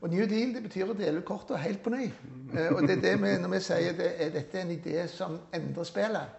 [0.02, 2.06] Og New Deal det betyr å dele ut kortet helt på ny.
[2.54, 5.06] Eh, og det er det vi, når vi sier det er, dette er en idé
[5.10, 6.36] som endrer spillet,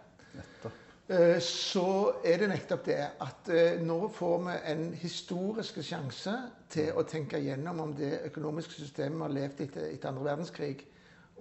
[1.11, 1.89] eh, så
[2.23, 6.37] er det nettopp det at eh, nå får vi en historisk sjanse
[6.71, 10.87] til å tenke gjennom om det økonomiske systemet vi har levd etter, etter andre verdenskrig,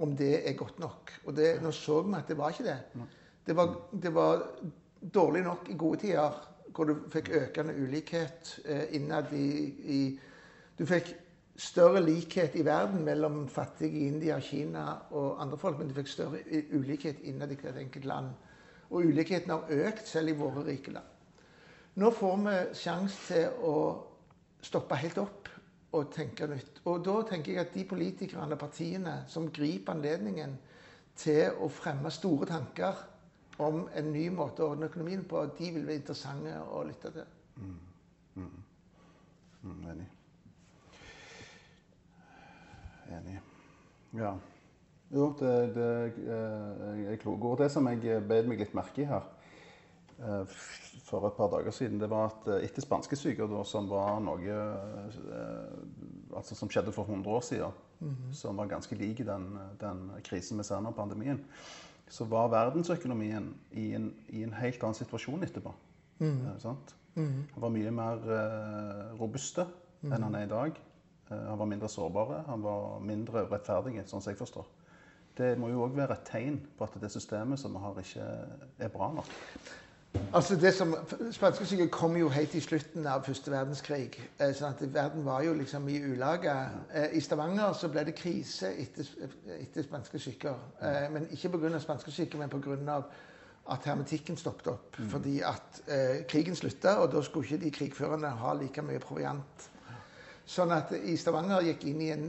[0.01, 1.13] om det er godt nok.
[1.29, 3.05] Og det, nå så vi at det var ikke det.
[3.45, 4.41] Det var, det var
[5.01, 6.41] dårlig nok i gode tider,
[6.73, 8.51] hvor du fikk økende ulikhet
[8.93, 9.47] innad i,
[9.97, 10.01] i
[10.77, 11.09] Du fikk
[11.57, 16.11] større likhet i verden mellom fattige i India, Kina og andre folk, men du fikk
[16.11, 16.41] større
[16.73, 18.29] ulikhet innad i hvert enkelt land.
[18.89, 21.13] Og ulikheten har økt selv i våre rike land.
[21.97, 23.75] Nå får vi sjanse til å
[24.61, 25.49] stoppe helt opp
[25.97, 26.81] og tenke nytt.
[26.85, 30.53] Og da tenker jeg at de politikerne og partiene som griper anledningen
[31.17, 33.01] til å fremme store tanker
[33.65, 37.31] om en ny måte å ordne økonomien på, de vil være interessante å lytte til.
[37.57, 38.53] Mm,
[39.89, 40.07] enig.
[43.13, 43.39] Enig.
[44.17, 44.35] Ja.
[45.13, 45.89] Jo, det, det
[46.27, 47.61] eh, er kloke ord.
[47.63, 49.23] Det som jeg bed meg litt merke i her
[50.19, 50.55] eh,
[51.07, 54.43] for et par dager siden, det var at eh, etter spanskesyke, da, som var noe
[54.43, 55.19] eh,
[56.35, 57.83] altså som skjedde for 100 år siden,
[58.35, 59.47] som var ganske lik den,
[59.81, 61.39] den krisen vi ser nå, pandemien,
[62.09, 65.73] så var verdensøkonomien i en, i en helt annen situasjon etterpå.
[66.51, 66.93] Eh, sant?
[67.55, 69.65] Han var mye mer eh, robuste
[70.05, 70.77] enn han er i dag.
[71.31, 74.69] Eh, han var mindre sårbare, han var mindre rettferdig, sånn som jeg forstår.
[75.37, 78.29] Det må jo òg være et tegn på at det systemet som vi har, ikke
[78.81, 79.35] er bra nok.
[80.33, 80.95] Altså det som,
[81.31, 84.17] Spanskesyken kom jo helt i slutten av første verdenskrig.
[84.39, 86.53] Eh, sånn at Verden var jo liksom i ulage.
[86.93, 89.07] Eh, I Stavanger så ble det krise etter,
[89.59, 90.57] etter spanskesyker.
[90.81, 91.79] Eh, men ikke pga.
[91.79, 93.01] spanskesyke, men pga.
[93.69, 94.95] at hermetikken stoppet opp.
[95.11, 99.69] Fordi at eh, krigen slutta, og da skulle ikke de krigførende ha like mye proviant.
[100.47, 102.27] Sånn at i Stavanger gikk inn i en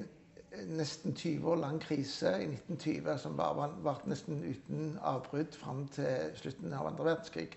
[0.74, 5.86] nesten 20 år lang krise i 1920 som bare var- varte nesten uten avbrudd fram
[5.88, 7.52] til slutten av andre verdenskrig.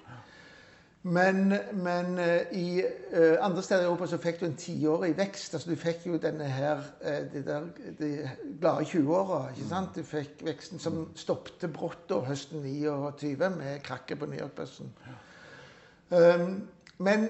[1.04, 5.54] Men, men eh, i eh, andre steder i Europa så fikk du en tiårig vekst.
[5.54, 7.65] altså Du fikk jo denne her eh, de der
[8.00, 9.50] de glade 20-åra.
[9.50, 9.95] ikke sant?
[9.95, 14.93] Du fikk veksten som stoppet brått da høsten 29 med krakket på New York-børsen.
[16.12, 16.67] Um,
[17.00, 17.30] men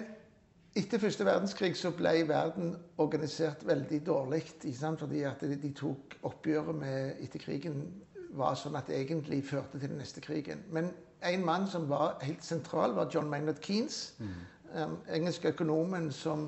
[0.75, 4.43] etter første verdenskrig så ble verden organisert veldig dårlig.
[4.63, 7.84] Fordi at de, tok oppgjøret med etter krigen
[8.38, 10.63] var sånn at det egentlig førte til den neste krigen.
[10.71, 10.91] Men
[11.27, 14.13] en mann som var helt sentral, var John Maynard Keynes.
[14.71, 16.47] Um, engelske økonomen som,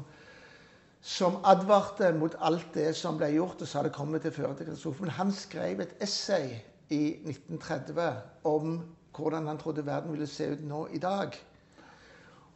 [1.01, 4.55] som advarte mot alt det som ble gjort, og sa det kommer til å føre
[4.55, 5.03] til katastrofe.
[5.03, 6.55] Men han skrev et essay
[6.93, 7.99] i 1930
[8.47, 8.77] om
[9.13, 11.35] hvordan han trodde verden ville se ut nå i dag.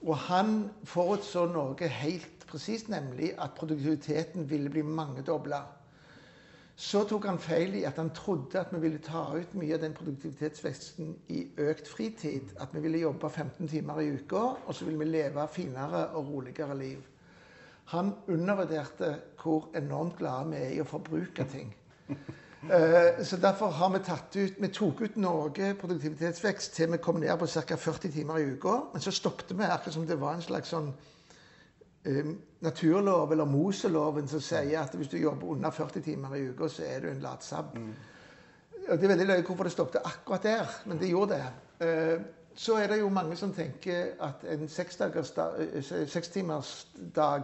[0.06, 5.64] Og han forutså noe helt presist, nemlig at produktiviteten ville bli mangedobla.
[6.78, 9.82] Så tok han feil i at han trodde at vi ville ta ut mye av
[9.82, 12.54] den produktivitetsveksten i økt fritid.
[12.62, 16.30] At vi ville jobbe 15 timer i uka, og så ville vi leve finere og
[16.30, 17.02] roligere liv.
[17.96, 21.74] Han undervurderte hvor enormt glade vi er i å forbruke ting.
[22.64, 27.20] Eh, Så derfor har vi tatt ut Vi tok ut noe produktivitetsvekst til vi kom
[27.20, 27.76] ned på ca.
[27.76, 28.80] 40 timer i uka.
[28.94, 30.94] Men så stoppet vi, akkurat som det var en slags sånn
[32.06, 32.26] eh,
[32.62, 36.84] naturlov, eller Moseloven, som sier at hvis du jobber under 40 timer i uka, så
[36.84, 37.78] er du en latsabb.
[38.90, 41.46] Og Det er veldig løye hvorfor det stoppet akkurat der, men det gjorde det.
[41.88, 42.20] Eh,
[42.58, 44.68] Så er det jo mange som tenker at en
[46.08, 47.44] sekstimersdag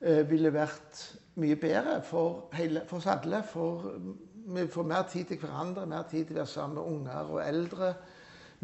[0.00, 1.00] eh, ville vært
[1.34, 3.42] mye bedre for, hele, for oss alle.
[3.46, 3.92] For
[4.50, 7.42] vi får mer tid til hverandre, mer tid til å være sammen med unger og
[7.44, 7.92] eldre.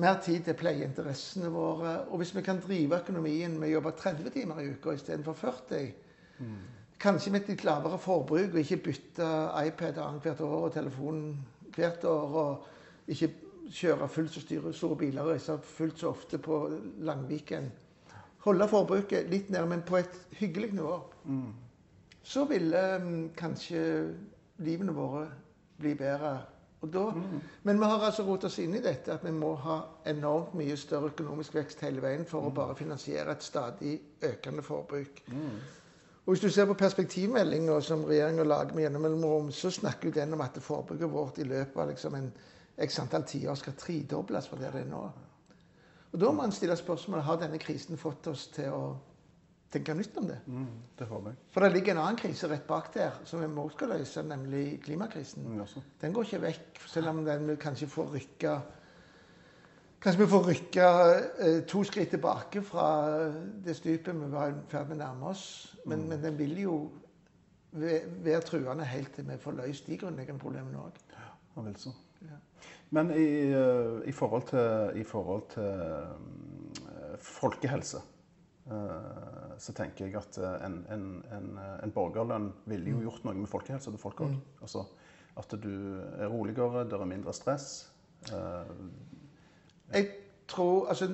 [0.03, 1.95] Mer tid til å pleie interessene våre.
[2.11, 5.95] Og hvis vi kan drive økonomien med å jobbe 30 timer i uka istedenfor 40
[7.01, 9.27] Kanskje med et litt lavere forbruk og ikke bytte
[9.69, 11.19] iPad annethvert år og telefon
[11.77, 12.37] hvert år.
[12.43, 13.31] Og ikke
[13.73, 16.61] kjøre fullt så store biler og reise fullt så ofte på
[17.05, 17.69] Langviken.
[18.47, 20.99] Holde forbruket litt nede, men på et hyggelig nivå.
[22.27, 23.81] Så ville mm, kanskje
[24.67, 25.27] livene våre
[25.79, 26.37] bli bedre.
[26.85, 27.05] Og da,
[27.63, 29.79] Men vi har altså rotet oss inn i dette at vi må ha
[30.11, 33.95] enormt mye større økonomisk vekst hele veien for å bare finansiere et stadig
[34.27, 35.23] økende forbruk.
[36.27, 40.35] Og Hvis du ser på perspektivmeldinga som regjeringa lager med gjennom mellomrom, så snakker den
[40.35, 42.33] om at forbruket vårt i løpet av liksom en
[42.77, 45.05] x antall tiår skal tredobles fra der det er nå.
[46.13, 48.97] Og Da må en stille spørsmålet har denne krisen fått oss til å
[49.73, 50.39] tenke nytt om det.
[50.47, 50.67] Mm,
[50.99, 51.39] det håper jeg.
[51.55, 54.65] For det ligger en annen krise rett bak der som vi også skal løse, nemlig
[54.85, 55.47] klimakrisen.
[55.47, 55.85] Mm.
[56.01, 58.59] Den går ikke vekk, selv om den kanskje får rykka
[60.07, 60.89] Kanskje vi får rykka
[61.43, 62.85] eh, to skritt tilbake fra
[63.65, 65.45] det stupet vi var i ferd med å nærme oss.
[65.89, 66.75] Men, men den vil jo
[67.73, 71.01] være truende helt til vi får løst de grunnleggende problemene òg.
[71.17, 71.95] Ja, vel så.
[72.23, 72.39] Ja.
[72.95, 78.16] Men i, eh, i forhold til, i forhold til eh, folkehelse eh,
[79.59, 83.35] så tenker jeg at eh, en, en, en, eh, en borgerlønn ville jo gjort noe
[83.39, 84.33] med folkehelsa til folk òg.
[84.63, 84.83] Altså,
[85.39, 85.71] at du
[86.19, 87.93] er roligere, det er mindre stress.
[88.33, 88.73] eh,
[89.95, 90.09] Jeg
[90.49, 91.07] tror altså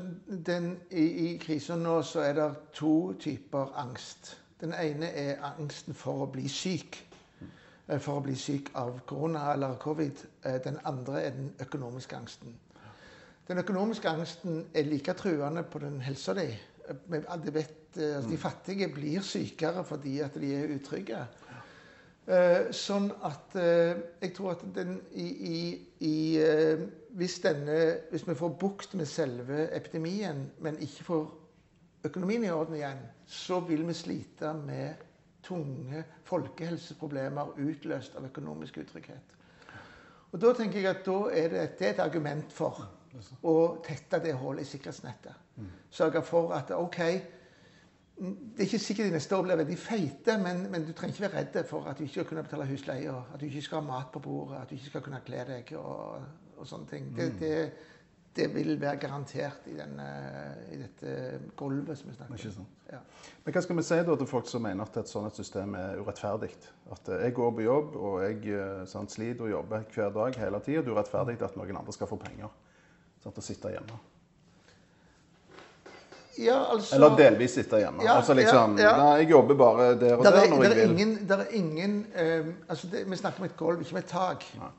[0.46, 4.38] den, I i krisa nå så er det to typer angst.
[4.60, 6.96] Den ene er angsten for å bli syk.
[7.88, 10.24] eh, For å bli syk av korona eller covid.
[10.44, 12.54] Eh, Den andre er den økonomiske angsten.
[13.48, 16.46] Den økonomiske angsten er like truende på den helsa di.
[16.88, 21.20] Alle vet, eh, altså, De fattige blir sykere fordi at de er utrygge.
[22.22, 25.60] Eh, sånn at eh, jeg tror at den i, i,
[26.06, 26.16] i
[27.18, 27.78] hvis, denne,
[28.10, 31.24] hvis vi får bukt med selve epidemien, men ikke får
[32.06, 35.02] økonomien i orden igjen, så vil vi slite med
[35.42, 39.38] tunge folkehelseproblemer utløst av økonomisk utrygghet.
[40.32, 42.86] Og Da tenker jeg at da er det, det er et argument for
[43.42, 45.46] å tette det hullet i sikkerhetsnettet.
[45.92, 46.98] Sørge for at OK,
[48.22, 51.24] det er ikke sikkert de neste år blir veldig feite, men, men du trenger ikke
[51.26, 53.80] være redd for at du ikke skal kunne betale husleie, og at du ikke skal
[53.80, 57.08] ha mat på bordet, at du ikke skal kunne kle deg og, og sånne ting.
[57.16, 57.56] Det, det,
[58.36, 60.06] det vil være garantert i, denne,
[60.72, 61.14] i dette
[61.58, 62.68] gulvet som vi snakker om.
[62.92, 63.00] Ja.
[63.44, 66.00] Men hva skal vi si da til folk som mener at et sånt system er
[66.00, 66.52] urettferdig?
[66.94, 70.60] At eh, jeg går på jobb og jeg eh, sliter og jobber hver dag hele
[70.64, 70.84] tida.
[70.84, 72.52] Det er urettferdig at noen andre skal få penger.
[73.22, 73.98] Sant, å sitte hjemme.
[76.38, 78.04] Ja, altså, Eller delvis sitte hjemme.
[78.06, 78.92] Ja, altså liksom ja.
[78.96, 80.90] Nei, jeg jobber bare der og Der der er, når jeg vil.
[80.90, 84.08] ingen, der er ingen eh, altså det, Vi snakker om et gulv, ikke om et
[84.08, 84.46] tak.
[84.58, 84.70] Nei.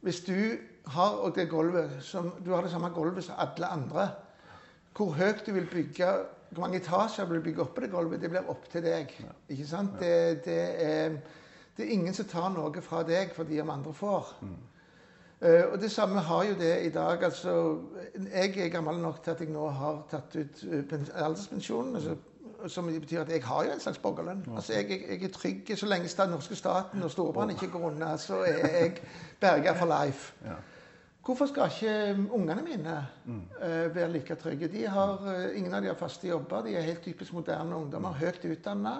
[0.00, 4.08] Hvis du har det gulvet som, du har det samme gulvet som alle andre,
[4.96, 6.10] hvor høyt du vil bygge,
[6.50, 9.14] hvor mange etasjer du vil bygge oppå det gulvet, det blir opp til deg.
[9.48, 9.96] Ikke sant?
[10.00, 11.16] Det, det, er,
[11.76, 14.36] det er ingen som tar noe fra deg fordi om andre får.
[14.42, 14.73] Eh,
[15.42, 17.24] og det samme har jo det i dag.
[17.24, 17.78] altså,
[18.32, 21.10] Jeg er gammel nok til at jeg nå har tatt ut alderspensjonen.
[21.14, 21.94] alderspensjon.
[21.94, 22.16] Altså,
[22.68, 24.44] som betyr at jeg har jo en slags borgerlønn.
[24.56, 28.16] Altså, jeg, jeg, er trygg så lenge den norske staten og Storbrann ikke går unna,
[28.16, 28.94] så er jeg
[29.40, 30.32] berga for life.
[31.24, 32.96] Hvorfor skal ikke ungene mine
[33.62, 34.68] eh, være like trygge?
[34.68, 36.62] De har, eh, ingen av de har faste jobber.
[36.66, 38.12] De er helt typisk moderne ungdommer.
[38.12, 38.98] Høyt utdanna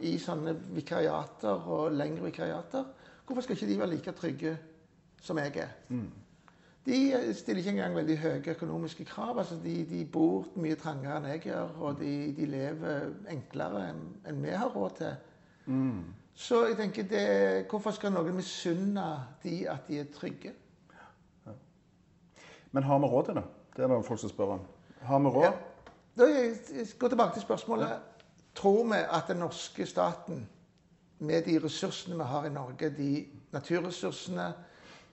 [0.00, 2.84] i sånne vikariater og lengre vikariater.
[3.26, 4.56] Hvorfor skal ikke de være like trygge
[5.26, 5.74] som jeg er?
[6.86, 9.38] De eh, stiller ikke engang veldig høye økonomiske krav.
[9.38, 14.04] altså De, de bor mye trangere enn jeg gjør, og de, de lever enklere enn
[14.30, 15.16] en vi har råd til.
[16.36, 17.26] Så jeg tenker det,
[17.70, 19.06] hvorfor skal noen misunne
[19.42, 20.52] de at de er trygge?
[22.76, 23.44] Men har vi råd til det?
[23.76, 24.66] Det er det folk som spør om.
[25.08, 25.44] Har vi råd?
[25.44, 25.52] Ja.
[26.18, 27.88] Da jeg går tilbake til spørsmålet.
[28.54, 30.48] Tror vi at den norske staten,
[31.18, 34.52] med de ressursene vi har i Norge, de naturressursene,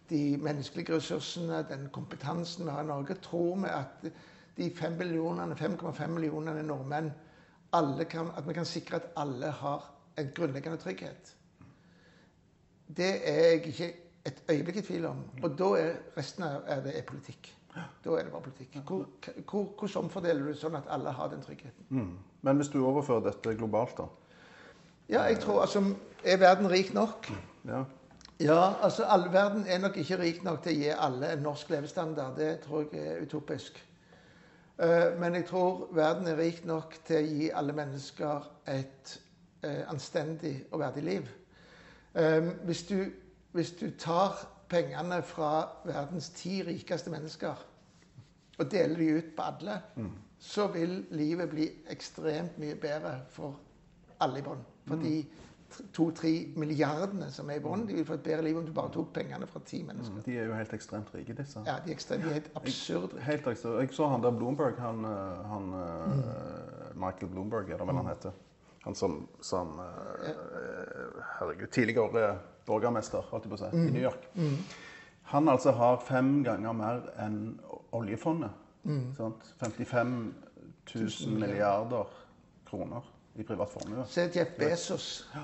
[0.09, 4.11] de menneskelige ressursene, den kompetansen vi har i Norge, tror vi at
[4.57, 7.11] de 5,5 millionene, 5,5 millionene nordmenn
[7.73, 11.35] alle kan, At vi kan sikre at alle har en grunnleggende trygghet?
[12.97, 13.93] Det er jeg ikke
[14.25, 15.23] et øyeblikk i tvil om.
[15.43, 17.49] Og da er resten av det er politikk.
[17.73, 18.77] Da er det bare politikk.
[18.85, 19.05] Hvor,
[19.49, 21.87] hvor, hvordan omfordeler du sånn at alle har den tryggheten?
[21.89, 22.11] Mm.
[22.41, 24.05] Men hvis du overfører dette globalt, da?
[25.09, 25.83] Ja, jeg tror altså
[26.23, 27.27] Er verden rik nok?
[27.67, 27.83] Ja.
[28.39, 31.69] Ja, altså all verden er nok ikke rik nok til å gi alle en norsk
[31.69, 32.37] levestandard.
[32.37, 33.77] Det tror jeg er utopisk.
[34.79, 39.19] Eh, Men jeg tror verden er rik nok til å gi alle mennesker et
[39.63, 41.29] eh, anstendig og verdig liv.
[42.15, 43.05] Eh, Hvis du,
[43.51, 47.65] hvis du tar pengene fra verdens ti rikeste mennesker
[48.57, 49.81] og deler de ut på alle,
[50.39, 53.59] så vil livet bli ekstremt mye bedre for
[54.19, 54.61] alle i bånn.
[54.87, 55.25] For de
[55.95, 58.91] to-tre milliardene som er i bånn, de vil få et bedre liv om du bare
[58.93, 60.23] tok pengene fra ti mennesker.
[60.25, 61.63] De er jo helt ekstremt rike, disse.
[61.67, 63.19] Ja, de er ekstremt, de er helt absurde.
[63.25, 63.81] Helt ekstremt.
[63.81, 68.09] Jeg så han der Bloomberg, han, eh, han eh, Michael Bloomberg er det vel han
[68.12, 68.36] heter.
[68.83, 70.33] Han som, som eh,
[71.38, 74.27] Herregud, tidligere borgermester, holdt jeg på å si, i New York.
[75.33, 77.39] Han altså har fem ganger mer enn
[77.95, 78.51] oljefondet.
[79.15, 79.47] Sant?
[79.63, 80.33] 55
[80.95, 82.09] 000 milliarder
[82.67, 84.05] kroner i privat formue.
[84.07, 85.29] Se Jeff Bezos.
[85.33, 85.41] Det,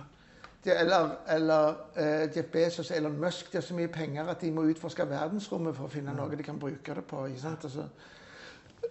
[0.65, 3.51] eller eller uh, Jeff Bezos eller Musk.
[3.51, 6.43] De har så mye penger at de må utforske verdensrommet for å finne noe de
[6.43, 7.25] kan bruke det på.
[7.25, 7.63] ikke sant?
[7.63, 7.87] Altså,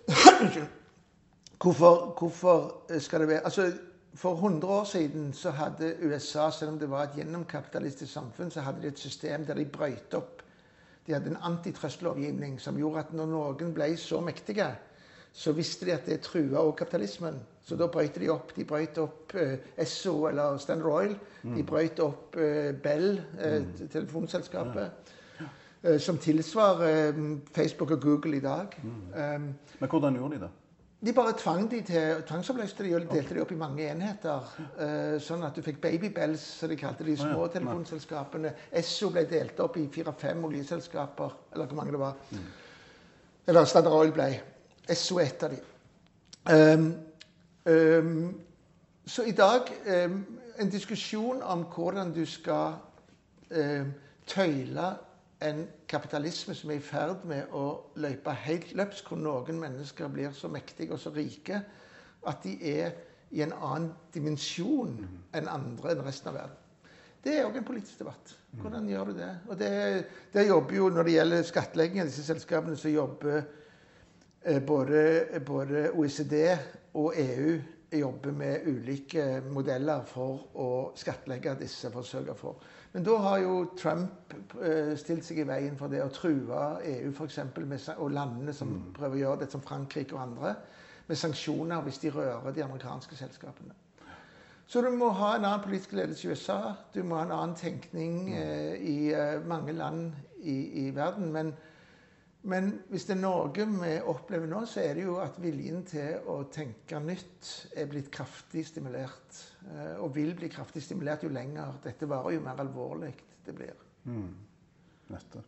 [1.63, 3.73] hvorfor, hvorfor skal det være Altså,
[4.15, 8.61] For 100 år siden så hadde USA, selv om det var et gjennomkapitalistisk samfunn, så
[8.61, 10.43] hadde de et system der de brøyt opp.
[11.07, 14.67] De hadde en antitrustlovgivning som gjorde at når noen ble så mektige,
[15.33, 17.39] så visste de at det trua også kapitalismen.
[17.69, 18.55] Så da brøyt de opp.
[18.57, 21.17] De brøyt opp eh, Esso eller Standard Oil.
[21.45, 23.63] De brøyt opp eh, Bell, eh,
[23.93, 25.13] telefonselskapet.
[25.83, 27.21] eh, Som tilsvarer eh,
[27.55, 28.67] Facebook og Google i dag.
[28.85, 30.51] Um, Men hvordan gjorde de det?
[31.07, 34.49] de bare tvang de til, tvangsoppløste de og delte de opp i mange enheter.
[34.75, 37.53] Uh, sånn at du fikk babybells, som de kalte de små ja.
[37.55, 38.51] telefonselskapene.
[38.73, 42.17] Esso ble delt opp i fire-fem oljeselskaper, eller hvor mange det var.
[43.47, 44.27] Eller Standard Oil ble.
[44.89, 45.61] Esso er et av de.
[46.49, 46.87] Um,
[47.69, 48.41] um,
[49.07, 50.21] så i dag um,
[50.59, 52.79] en diskusjon om hvordan du skal
[53.51, 53.93] ehm,
[54.27, 54.89] tøyle
[55.45, 57.65] en kapitalisme som er i ferd med å
[58.03, 61.61] løpe helt løpsk, hvor noen mennesker blir så mektige og så rike
[62.27, 62.97] at de er
[63.31, 64.97] i en annen dimensjon
[65.37, 66.65] enn andre enn resten av verden.
[67.23, 68.35] Det er òg en politisk debatt.
[68.59, 69.31] Hvordan gjør du det?
[69.49, 69.71] Og det,
[70.33, 73.43] det jobber jo, Når det gjelder skattlegging av disse selskapene, så jobber
[74.67, 75.03] både,
[75.47, 76.35] både OECD
[76.95, 77.59] og EU
[77.93, 81.91] jobber med ulike modeller for å skattlegge disse.
[81.91, 82.61] for å sørge for.
[82.93, 87.13] Men da har jo Trump eh, stilt seg i veien for det å true EU
[87.13, 90.55] for eksempel, med, og landene som prøver å gjøre det, som Frankrike og andre,
[91.09, 93.77] med sanksjoner hvis de rører de amerikanske selskapene.
[94.69, 96.75] Så du må ha en annen politisk ledelse i USA.
[96.93, 101.33] Du må ha en annen tenkning eh, i eh, mange land i, i verden.
[101.33, 101.55] Men,
[102.43, 106.29] men hvis det er noe vi opplever nå, så er det jo at viljen til
[106.31, 109.41] å tenke nytt er blitt kraftig stimulert.
[109.75, 113.15] eh, og vil bli kraftig stimulert jo lenger dette varer, jo mer alvorlig
[113.45, 113.75] det blir.
[115.09, 115.45] Nettopp.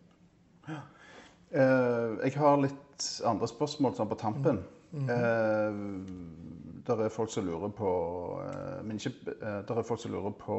[0.69, 0.81] Ja.
[1.51, 4.63] Eh, jeg har litt andre spørsmål sånn på tampen.
[4.91, 5.83] eh,
[6.87, 7.91] der er folk som lurer på
[8.43, 10.57] eh, Men ikke eh, Der er folk som lurer på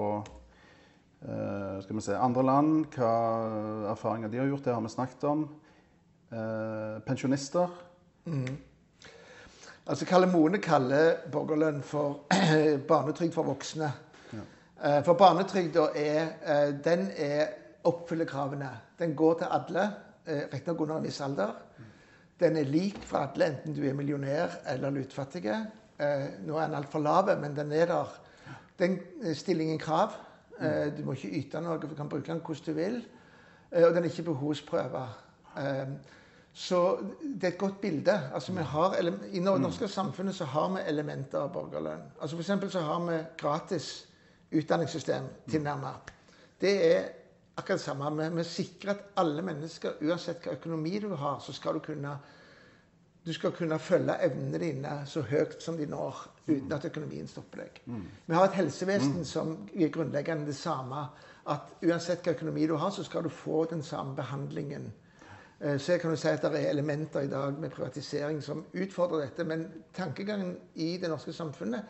[1.21, 3.09] Eh, skal vi se, Andre land, hva
[3.91, 5.43] erfaringer de har gjort, det har vi snakket om.
[6.31, 7.67] Eh, pensjonister.
[9.87, 12.21] Altså Kalle Mone kaller borgerlønn for
[12.91, 13.89] barnetrygd for voksne.
[14.31, 15.01] Ja.
[15.03, 17.47] For barnetrygda er eh, Den er,
[17.83, 18.69] oppfyller kravene.
[18.99, 19.83] Den går til alle,
[20.25, 21.51] eh, riktignok under en viss alder.
[22.39, 25.45] Den er lik for alle, enten du er millionær eller lutfattig.
[25.49, 28.15] Eh, Nå er den altfor lav, men den er der.
[28.79, 30.15] Den eh, stiller ingen krav.
[30.61, 33.01] Eh, Du må ikke yte noe, du kan bruke den hvordan du vil.
[33.71, 35.07] Eh, Og den er ikke behovsprøva.
[36.53, 38.31] Så det er et godt bilde.
[38.33, 42.01] Altså, vi har, ele- I det norske samfunnet så har vi elementer av borgerlønn.
[42.21, 44.07] Altså, eksempel så har vi gratis
[44.51, 46.11] utdanningssystem tilnærmet.
[46.61, 47.05] Det er
[47.57, 48.35] akkurat det samme.
[48.35, 52.17] Vi, sikrer at alle mennesker, uansett hva økonomi du har, så skal du kunne
[53.25, 57.57] du skal kunne følge evnene dine så høyt som de når, uten at økonomien stopper
[57.61, 57.81] deg.
[58.25, 61.03] Vi har et helsevesen som er grunnleggende det samme.
[61.47, 64.91] At uansett hva økonomi du har, så skal du få den samme behandlingen.
[65.63, 68.65] Eh, Så jeg kan jo si at det er elementer i dag med privatisering som
[68.73, 69.43] utfordrer dette.
[69.43, 71.83] Men tankegangen i det norske samfunnet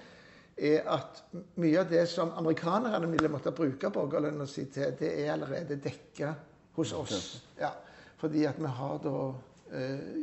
[0.58, 1.24] er at
[1.56, 6.34] mye av det som amerikanerne ville måtte bruke borgerlønna si til, det er allerede dekka
[6.76, 7.42] hos oss.
[7.60, 7.72] Ja,
[8.18, 9.16] fordi at vi har da
[9.72, 10.20] eh,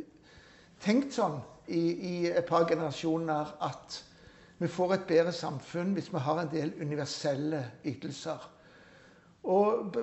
[0.79, 4.03] tenkt sånn i, i et par generasjoner at
[4.59, 8.45] vi får et bedre samfunn hvis vi har en del universelle ytelser.
[9.43, 9.95] Og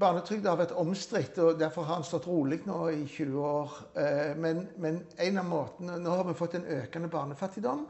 [0.00, 3.76] Barnetrygda har vært omstridt, og derfor har den stått rolig nå i 20 år.
[3.94, 7.86] Eh, Men, men en av måtene, nå har vi fått en økende barnefattigdom.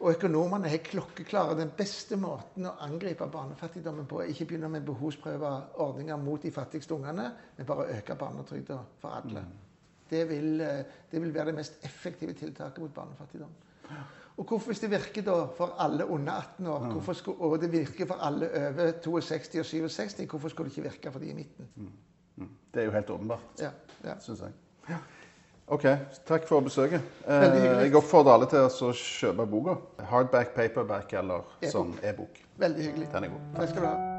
[0.00, 1.58] Og økonomene er klokkeklare.
[1.58, 5.50] Den beste måten å angripe barnefattigdommen på er ikke begynne med behovsprøve
[5.84, 9.44] ordninger mot de fattigste ungene, men bare øke barnetrygda for alle.
[10.10, 13.52] Det vil, eh, det vil være det mest effektive tiltaket mot barnefattigdom.
[14.36, 18.06] Og hvorfor, hvis det virker da for alle under 18 år, skulle, og det virker
[18.06, 21.68] for alle over 62 og 67, hvorfor skulle det ikke virke for de i midten?
[22.74, 23.70] Det er jo helt åpenbart, Ja,
[24.04, 24.14] ja.
[24.20, 24.96] syns jeg.
[25.70, 25.84] OK,
[26.26, 27.02] takk for besøket.
[27.28, 27.42] Eh,
[27.84, 29.76] jeg oppfordrer alle til å kjøpe boka.
[30.10, 31.70] Hardback, paperback eller E-bok.
[31.70, 32.40] som e-bok.
[32.58, 33.12] Veldig hyggelig.
[33.12, 33.44] Den er god.
[33.56, 34.09] Takk skal du ha.